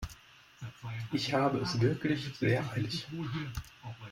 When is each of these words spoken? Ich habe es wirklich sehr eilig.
Ich 1.11 1.31
habe 1.31 1.59
es 1.59 1.79
wirklich 1.79 2.33
sehr 2.39 2.67
eilig. 2.73 3.05